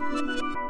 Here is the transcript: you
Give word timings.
you 0.00 0.67